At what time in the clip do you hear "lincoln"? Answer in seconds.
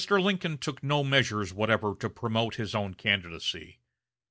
0.09-0.57